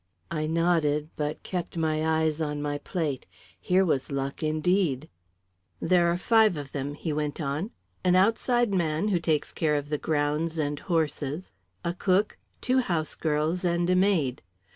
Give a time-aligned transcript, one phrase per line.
[0.31, 3.27] I nodded, but kept my eyes on my plate.
[3.59, 5.07] Here was luck, indeed!
[5.79, 7.69] "There are five of them," he went on;
[8.03, 11.51] "an outside man, who takes care of the grounds and horses;
[11.85, 14.41] a cook, two house girls, and a maid.